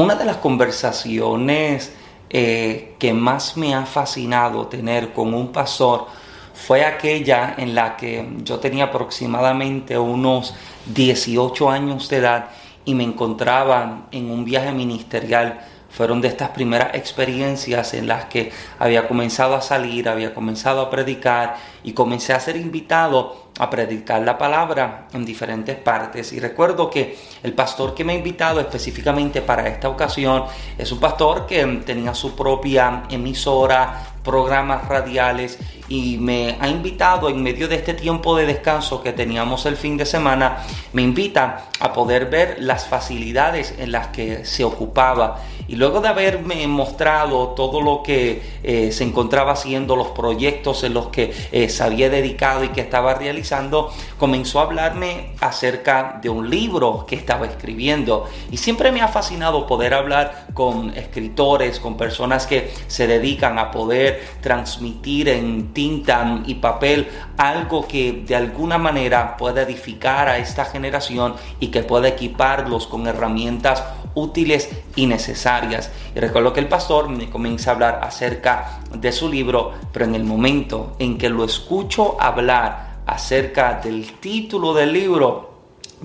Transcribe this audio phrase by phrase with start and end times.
[0.00, 1.92] Una de las conversaciones
[2.30, 6.06] eh, que más me ha fascinado tener con un pastor
[6.54, 10.54] fue aquella en la que yo tenía aproximadamente unos
[10.86, 12.46] 18 años de edad
[12.86, 15.60] y me encontraba en un viaje ministerial.
[15.90, 20.90] Fueron de estas primeras experiencias en las que había comenzado a salir, había comenzado a
[20.90, 26.32] predicar y comencé a ser invitado a predicar la palabra en diferentes partes.
[26.32, 30.44] Y recuerdo que el pastor que me ha invitado específicamente para esta ocasión
[30.78, 35.58] es un pastor que tenía su propia emisora, programas radiales
[35.90, 39.96] y me ha invitado en medio de este tiempo de descanso que teníamos el fin
[39.96, 40.58] de semana,
[40.92, 45.40] me invita a poder ver las facilidades en las que se ocupaba.
[45.66, 50.94] Y luego de haberme mostrado todo lo que eh, se encontraba haciendo, los proyectos en
[50.94, 56.28] los que eh, se había dedicado y que estaba realizando, comenzó a hablarme acerca de
[56.28, 58.28] un libro que estaba escribiendo.
[58.50, 63.70] Y siempre me ha fascinado poder hablar con escritores, con personas que se dedican a
[63.70, 64.09] poder
[64.40, 71.34] transmitir en tinta y papel algo que de alguna manera pueda edificar a esta generación
[71.58, 75.90] y que pueda equiparlos con herramientas útiles y necesarias.
[76.14, 80.14] Y recuerdo que el pastor me comienza a hablar acerca de su libro, pero en
[80.14, 85.50] el momento en que lo escucho hablar acerca del título del libro,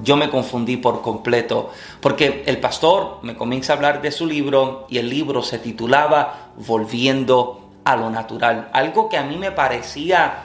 [0.03, 1.69] yo me confundí por completo,
[2.01, 6.51] porque el pastor me comienza a hablar de su libro y el libro se titulaba
[6.67, 10.43] Volviendo a lo natural, algo que a mí me parecía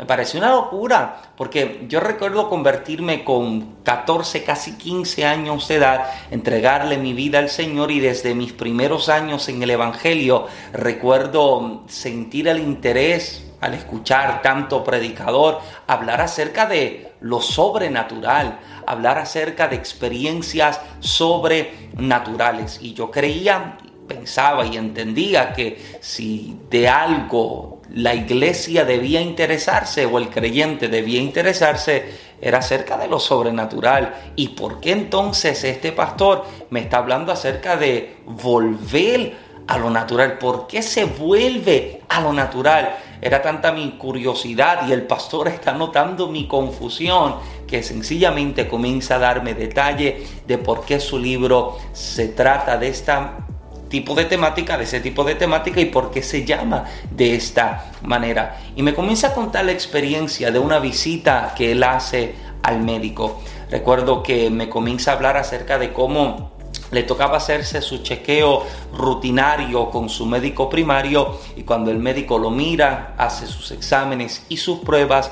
[0.00, 6.06] me pareció una locura, porque yo recuerdo convertirme con 14, casi 15 años de edad,
[6.30, 12.48] entregarle mi vida al Señor y desde mis primeros años en el Evangelio recuerdo sentir
[12.48, 20.80] el interés al escuchar tanto predicador hablar acerca de lo sobrenatural, hablar acerca de experiencias
[21.00, 22.78] sobrenaturales.
[22.80, 23.76] Y yo creía,
[24.10, 31.20] pensaba y entendía que si de algo la iglesia debía interesarse o el creyente debía
[31.20, 34.32] interesarse, era acerca de lo sobrenatural.
[34.34, 39.34] ¿Y por qué entonces este pastor me está hablando acerca de volver
[39.66, 40.38] a lo natural?
[40.38, 42.96] ¿Por qué se vuelve a lo natural?
[43.22, 49.18] Era tanta mi curiosidad y el pastor está notando mi confusión que sencillamente comienza a
[49.18, 53.46] darme detalle de por qué su libro se trata de esta
[53.90, 57.92] tipo de temática, de ese tipo de temática y por qué se llama de esta
[58.02, 58.58] manera.
[58.76, 63.42] Y me comienza a contar la experiencia de una visita que él hace al médico.
[63.70, 66.52] Recuerdo que me comienza a hablar acerca de cómo
[66.92, 72.50] le tocaba hacerse su chequeo rutinario con su médico primario y cuando el médico lo
[72.50, 75.30] mira, hace sus exámenes y sus pruebas,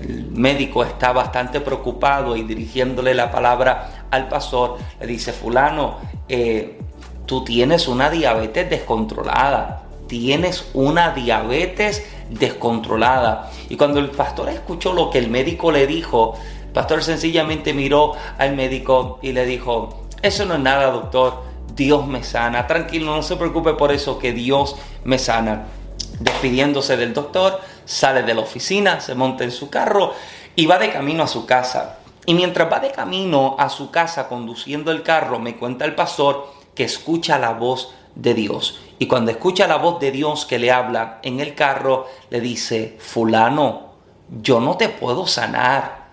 [0.00, 5.98] el médico está bastante preocupado y dirigiéndole la palabra al pastor, le dice, fulano,
[6.28, 6.78] eh,
[7.30, 13.52] tú tienes una diabetes descontrolada, tienes una diabetes descontrolada.
[13.68, 16.34] Y cuando el pastor escuchó lo que el médico le dijo,
[16.66, 21.44] el pastor sencillamente miró al médico y le dijo, eso no es nada, doctor,
[21.76, 24.74] Dios me sana, tranquilo, no se preocupe por eso, que Dios
[25.04, 25.66] me sana.
[26.18, 30.14] Despidiéndose del doctor, sale de la oficina, se monta en su carro
[30.56, 32.00] y va de camino a su casa.
[32.26, 36.58] Y mientras va de camino a su casa conduciendo el carro, me cuenta el pastor,
[36.74, 38.80] que escucha la voz de Dios.
[38.98, 42.96] Y cuando escucha la voz de Dios que le habla en el carro, le dice,
[42.98, 43.94] fulano,
[44.42, 46.10] yo no te puedo sanar.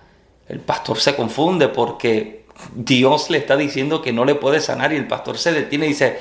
[0.47, 4.95] El pastor se confunde porque Dios le está diciendo que no le puede sanar y
[4.95, 6.19] el pastor se detiene y dice,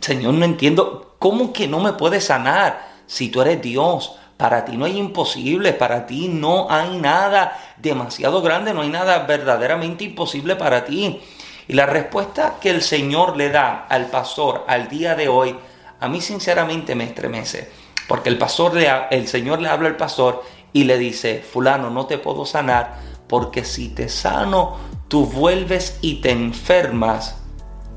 [0.00, 4.16] Señor, no entiendo, ¿cómo que no me puede sanar si tú eres Dios?
[4.36, 9.20] Para ti no hay imposible, para ti no hay nada demasiado grande, no hay nada
[9.20, 11.20] verdaderamente imposible para ti.
[11.68, 15.56] Y la respuesta que el Señor le da al pastor al día de hoy,
[16.00, 17.70] a mí sinceramente me estremece.
[18.08, 22.06] Porque el pastor le, el Señor le habla al pastor y le dice, fulano, no
[22.06, 24.76] te puedo sanar porque si te sano,
[25.08, 27.36] tú vuelves y te enfermas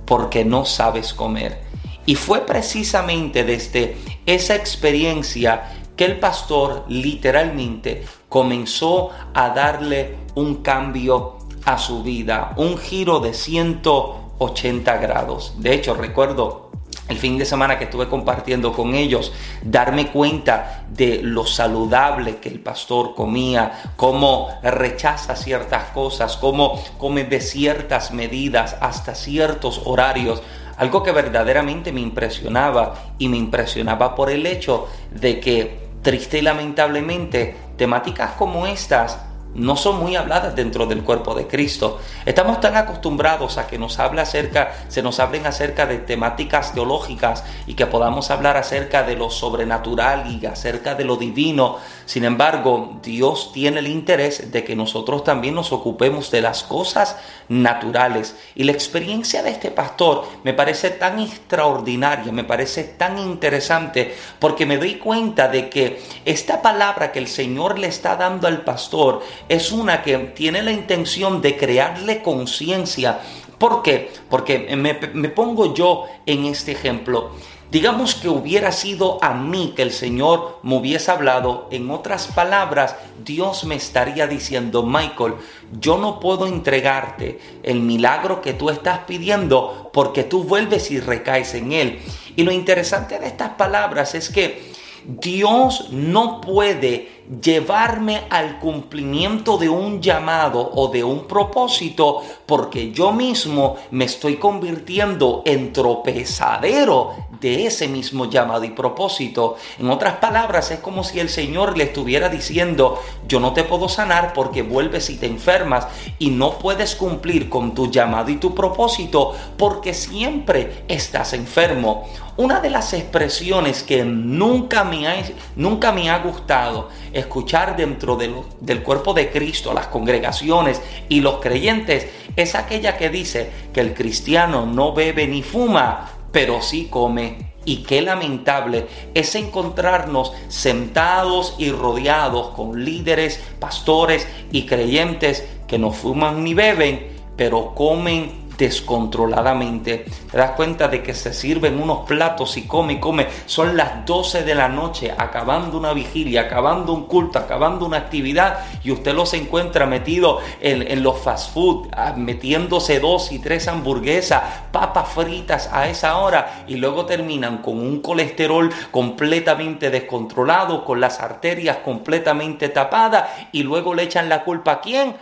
[0.05, 1.61] porque no sabes comer.
[2.05, 11.38] Y fue precisamente desde esa experiencia que el pastor literalmente comenzó a darle un cambio
[11.65, 15.53] a su vida, un giro de 180 grados.
[15.57, 16.69] De hecho, recuerdo
[17.09, 19.33] el fin de semana que estuve compartiendo con ellos,
[19.63, 27.23] darme cuenta de lo saludable que el pastor comía, cómo rechaza ciertas cosas, cómo come
[27.23, 30.43] de ciertas medidas hasta ciertos horarios.
[30.77, 36.41] Algo que verdaderamente me impresionaba y me impresionaba por el hecho de que triste y
[36.43, 39.17] lamentablemente temáticas como estas
[39.55, 41.99] no son muy habladas dentro del cuerpo de Cristo.
[42.25, 47.43] Estamos tan acostumbrados a que nos hable acerca, se nos hablen acerca de temáticas teológicas
[47.65, 51.77] y que podamos hablar acerca de lo sobrenatural y acerca de lo divino.
[52.05, 57.17] Sin embargo, Dios tiene el interés de que nosotros también nos ocupemos de las cosas
[57.49, 58.35] naturales.
[58.55, 64.65] Y la experiencia de este pastor me parece tan extraordinaria, me parece tan interesante, porque
[64.65, 69.21] me doy cuenta de que esta palabra que el Señor le está dando al pastor
[69.49, 73.19] es una que tiene la intención de crearle conciencia.
[73.57, 74.11] ¿Por qué?
[74.29, 77.31] Porque me, me pongo yo en este ejemplo.
[77.71, 82.95] Digamos que hubiera sido a mí que el Señor me hubiese hablado, en otras palabras,
[83.23, 85.35] Dios me estaría diciendo, Michael,
[85.79, 91.53] yo no puedo entregarte el milagro que tú estás pidiendo porque tú vuelves y recaes
[91.53, 91.99] en él.
[92.35, 94.71] Y lo interesante de estas palabras es que
[95.05, 103.11] Dios no puede llevarme al cumplimiento de un llamado o de un propósito porque yo
[103.11, 109.55] mismo me estoy convirtiendo en tropezadero de ese mismo llamado y propósito.
[109.77, 113.87] En otras palabras, es como si el Señor le estuviera diciendo, yo no te puedo
[113.87, 115.87] sanar porque vuelves y te enfermas
[116.17, 122.07] y no puedes cumplir con tu llamado y tu propósito porque siempre estás enfermo.
[122.39, 125.15] Una de las expresiones que nunca me ha,
[125.57, 132.07] nunca me ha gustado escuchar dentro del cuerpo de Cristo, las congregaciones y los creyentes,
[132.37, 137.55] es aquella que dice que el cristiano no bebe ni fuma, pero sí come.
[137.65, 145.91] Y qué lamentable es encontrarnos sentados y rodeados con líderes, pastores y creyentes que no
[145.91, 147.05] fuman ni beben,
[147.35, 150.05] pero comen descontroladamente.
[150.29, 153.27] Te das cuenta de que se sirven unos platos y come y come.
[153.45, 158.59] Son las 12 de la noche, acabando una vigilia, acabando un culto, acabando una actividad
[158.83, 164.43] y usted los encuentra metido en, los fast food, ah, metiéndose dos y tres hamburguesas,
[164.71, 171.21] papas fritas a esa hora y luego terminan con un colesterol completamente descontrolado, con las
[171.21, 175.15] arterias completamente tapadas y luego le echan la culpa a quién?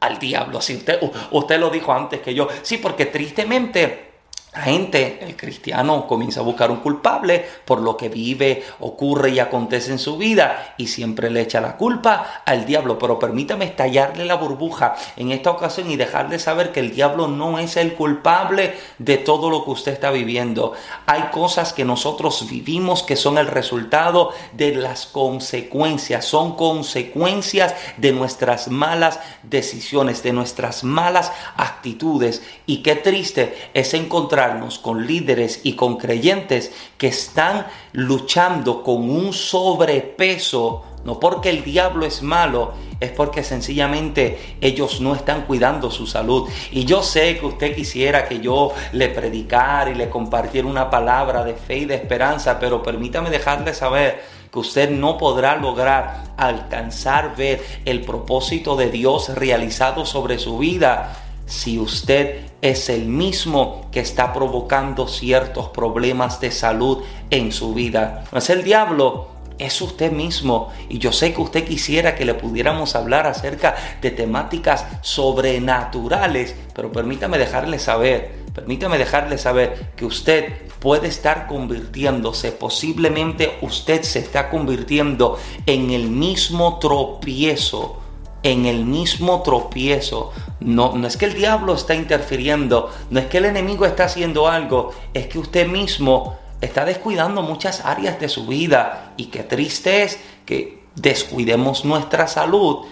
[0.00, 0.60] Al diablo.
[0.60, 0.98] Si usted,
[1.30, 2.48] usted lo dijo antes que yo.
[2.62, 4.09] Sí, porque tristemente
[4.52, 9.38] la gente, el cristiano, comienza a buscar un culpable por lo que vive, ocurre y
[9.38, 12.98] acontece en su vida y siempre le echa la culpa al diablo.
[12.98, 17.60] Pero permítame estallarle la burbuja en esta ocasión y dejarle saber que el diablo no
[17.60, 20.72] es el culpable de todo lo que usted está viviendo.
[21.06, 28.10] Hay cosas que nosotros vivimos que son el resultado de las consecuencias, son consecuencias de
[28.10, 32.42] nuestras malas decisiones, de nuestras malas actitudes.
[32.66, 34.39] Y qué triste es encontrar
[34.82, 42.06] con líderes y con creyentes que están luchando con un sobrepeso, no porque el diablo
[42.06, 46.48] es malo, es porque sencillamente ellos no están cuidando su salud.
[46.70, 51.44] Y yo sé que usted quisiera que yo le predicara y le compartiera una palabra
[51.44, 57.36] de fe y de esperanza, pero permítame dejarle saber que usted no podrá lograr alcanzar
[57.36, 64.00] ver el propósito de Dios realizado sobre su vida si usted es el mismo que
[64.00, 68.24] está provocando ciertos problemas de salud en su vida.
[68.30, 70.72] No es el diablo, es usted mismo.
[70.88, 76.92] Y yo sé que usted quisiera que le pudiéramos hablar acerca de temáticas sobrenaturales, pero
[76.92, 84.48] permítame dejarle saber, permítame dejarle saber que usted puede estar convirtiéndose, posiblemente usted se está
[84.48, 87.99] convirtiendo en el mismo tropiezo
[88.42, 90.32] en el mismo tropiezo.
[90.60, 94.48] No, no es que el diablo está interfiriendo, no es que el enemigo está haciendo
[94.48, 99.12] algo, es que usted mismo está descuidando muchas áreas de su vida.
[99.16, 102.86] Y qué triste es que descuidemos nuestra salud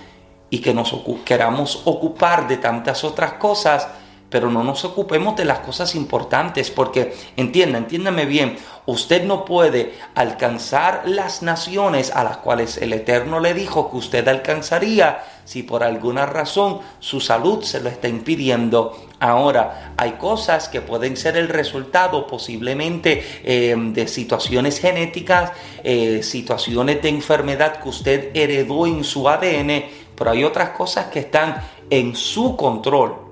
[0.50, 3.88] y que nos queramos ocupar de tantas otras cosas
[4.30, 9.94] pero no nos ocupemos de las cosas importantes, porque entienda, entiéndame bien, usted no puede
[10.14, 15.82] alcanzar las naciones a las cuales el Eterno le dijo que usted alcanzaría si por
[15.82, 18.98] alguna razón su salud se lo está impidiendo.
[19.18, 27.00] Ahora, hay cosas que pueden ser el resultado posiblemente eh, de situaciones genéticas, eh, situaciones
[27.00, 32.14] de enfermedad que usted heredó en su ADN, pero hay otras cosas que están en
[32.14, 33.27] su control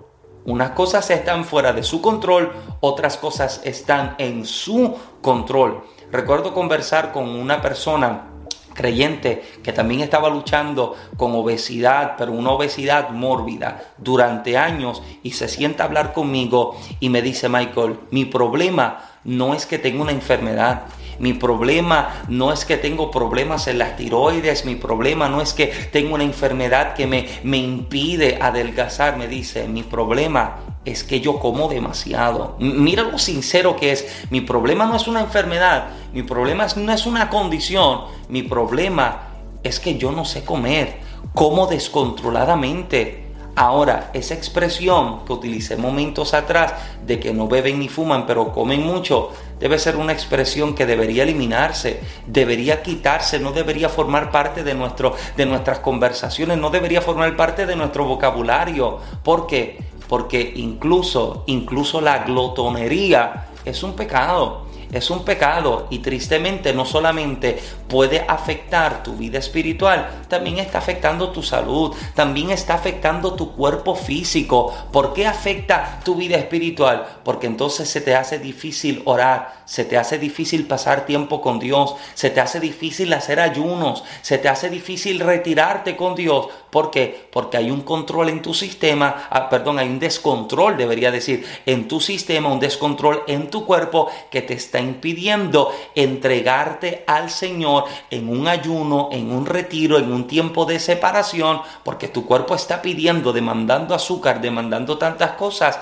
[0.46, 5.84] unas cosas están fuera de su control, otras cosas están en su control.
[6.10, 8.30] Recuerdo conversar con una persona
[8.76, 15.48] creyente que también estaba luchando con obesidad, pero una obesidad mórbida durante años y se
[15.48, 20.12] sienta a hablar conmigo y me dice, Michael, mi problema no es que tenga una
[20.12, 20.82] enfermedad,
[21.18, 25.66] Mi problema no es que tengo problemas en las tiroides, mi problema no es que
[25.66, 30.56] tengo una enfermedad que me, me impide adelgazar, me dice, mi problema
[30.86, 32.56] es que yo como demasiado.
[32.58, 34.06] Mira lo sincero que es.
[34.30, 39.28] Mi problema no es una enfermedad, mi problema no es una condición, mi problema
[39.62, 41.00] es que yo no sé comer,
[41.34, 43.24] como descontroladamente.
[43.56, 46.74] Ahora, esa expresión que utilicé momentos atrás
[47.06, 51.22] de que no beben ni fuman, pero comen mucho, debe ser una expresión que debería
[51.22, 57.36] eliminarse, debería quitarse, no debería formar parte de, nuestro, de nuestras conversaciones, no debería formar
[57.36, 58.98] parte de nuestro vocabulario.
[59.22, 59.78] ¿Por qué?
[60.08, 64.65] Porque incluso, incluso la glotonería es un pecado
[64.96, 71.30] es un pecado y tristemente no solamente puede afectar tu vida espiritual, también está afectando
[71.30, 74.72] tu salud, también está afectando tu cuerpo físico.
[74.92, 77.06] ¿Por qué afecta tu vida espiritual?
[77.24, 81.94] Porque entonces se te hace difícil orar, se te hace difícil pasar tiempo con Dios,
[82.14, 86.48] se te hace difícil hacer ayunos, se te hace difícil retirarte con Dios.
[86.70, 87.28] ¿Por qué?
[87.32, 91.88] Porque hay un control en tu sistema, ah, perdón, hay un descontrol, debería decir, en
[91.88, 98.28] tu sistema, un descontrol en tu cuerpo que te está impidiendo entregarte al Señor en
[98.28, 103.32] un ayuno, en un retiro, en un tiempo de separación, porque tu cuerpo está pidiendo,
[103.32, 105.78] demandando azúcar, demandando tantas cosas,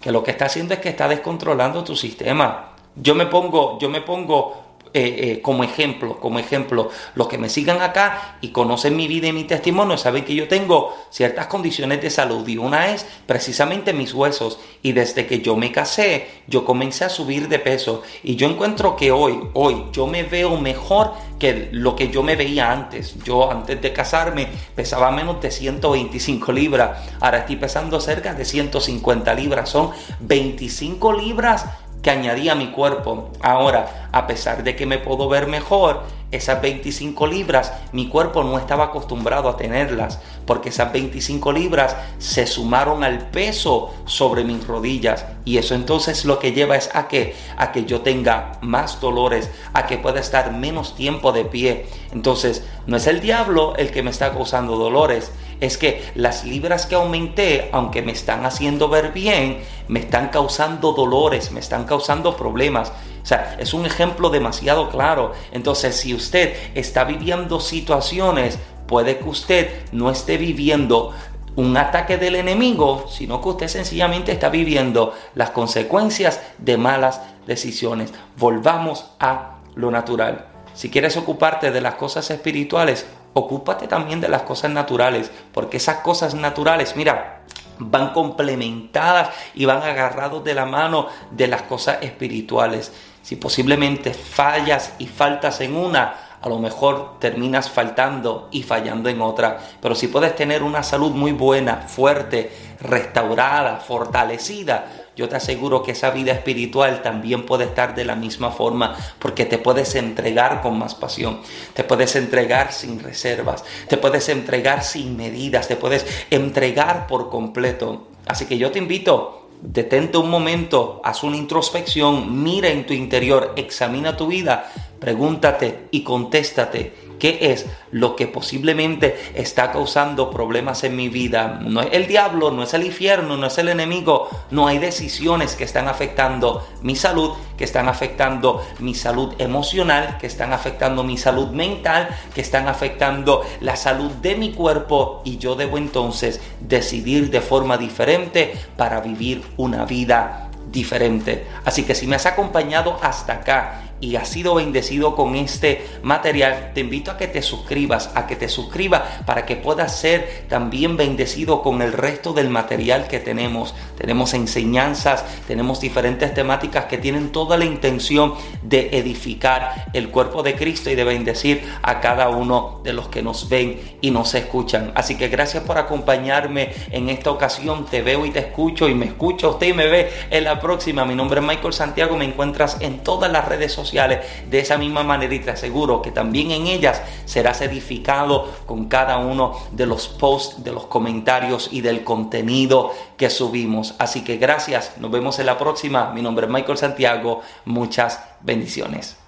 [0.00, 2.70] que lo que está haciendo es que está descontrolando tu sistema.
[2.96, 4.63] Yo me pongo, yo me pongo
[4.96, 9.26] eh, eh, como ejemplo, como ejemplo, los que me sigan acá y conocen mi vida
[9.26, 13.92] y mi testimonio saben que yo tengo ciertas condiciones de salud y una es precisamente
[13.92, 18.36] mis huesos y desde que yo me casé yo comencé a subir de peso y
[18.36, 22.70] yo encuentro que hoy, hoy yo me veo mejor que lo que yo me veía
[22.70, 23.16] antes.
[23.24, 29.34] Yo antes de casarme pesaba menos de 125 libras, ahora estoy pesando cerca de 150
[29.34, 31.66] libras, son 25 libras
[32.04, 33.30] que añadí a mi cuerpo.
[33.40, 38.58] Ahora, a pesar de que me puedo ver mejor, esas 25 libras, mi cuerpo no
[38.58, 45.26] estaba acostumbrado a tenerlas, porque esas 25 libras se sumaron al peso sobre mis rodillas.
[45.44, 49.50] Y eso entonces lo que lleva es a que, a que yo tenga más dolores,
[49.72, 51.86] a que pueda estar menos tiempo de pie.
[52.12, 56.86] Entonces, no es el diablo el que me está causando dolores, es que las libras
[56.86, 62.36] que aumenté, aunque me están haciendo ver bien, me están causando dolores, me están causando
[62.36, 62.92] problemas.
[63.24, 65.32] O sea, es un ejemplo demasiado claro.
[65.50, 71.14] Entonces, si usted está viviendo situaciones, puede que usted no esté viviendo
[71.56, 78.12] un ataque del enemigo, sino que usted sencillamente está viviendo las consecuencias de malas decisiones.
[78.36, 80.48] Volvamos a lo natural.
[80.74, 85.98] Si quieres ocuparte de las cosas espirituales, ocúpate también de las cosas naturales, porque esas
[85.98, 87.40] cosas naturales, mira,
[87.78, 92.92] van complementadas y van agarrados de la mano de las cosas espirituales.
[93.22, 96.14] Si posiblemente fallas y faltas en una,
[96.44, 99.58] a lo mejor terminas faltando y fallando en otra.
[99.80, 105.92] Pero si puedes tener una salud muy buena, fuerte, restaurada, fortalecida, yo te aseguro que
[105.92, 110.78] esa vida espiritual también puede estar de la misma forma porque te puedes entregar con
[110.78, 111.40] más pasión,
[111.72, 118.08] te puedes entregar sin reservas, te puedes entregar sin medidas, te puedes entregar por completo.
[118.26, 123.52] Así que yo te invito, detente un momento, haz una introspección, mira en tu interior,
[123.56, 130.94] examina tu vida, pregúntate y contéstate ¿Qué es lo que posiblemente está causando problemas en
[130.94, 131.58] mi vida?
[131.62, 134.28] No es el diablo, no es el infierno, no es el enemigo.
[134.50, 140.26] No hay decisiones que están afectando mi salud, que están afectando mi salud emocional, que
[140.26, 145.54] están afectando mi salud mental, que están afectando la salud de mi cuerpo y yo
[145.54, 151.46] debo entonces decidir de forma diferente para vivir una vida diferente.
[151.64, 156.72] Así que si me has acompañado hasta acá y has sido bendecido con este material,
[156.74, 160.96] te invito a que te suscribas, a que te suscribas para que puedas ser también
[160.96, 163.74] bendecido con el resto del material que tenemos.
[163.96, 170.54] Tenemos enseñanzas, tenemos diferentes temáticas que tienen toda la intención de edificar el cuerpo de
[170.54, 174.92] Cristo y de bendecir a cada uno de los que nos ven y nos escuchan.
[174.94, 177.86] Así que gracias por acompañarme en esta ocasión.
[177.86, 181.04] Te veo y te escucho y me escucha usted y me ve en la próxima.
[181.04, 185.34] Mi nombre es Michael Santiago, me encuentras en todas las redes de esa misma manera
[185.34, 190.64] y te aseguro que también en ellas serás edificado con cada uno de los posts,
[190.64, 193.94] de los comentarios y del contenido que subimos.
[193.98, 196.12] Así que gracias, nos vemos en la próxima.
[196.12, 199.23] Mi nombre es Michael Santiago, muchas bendiciones.